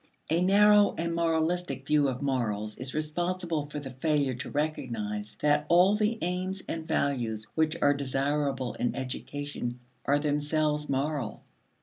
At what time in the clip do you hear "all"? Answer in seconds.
5.69-5.95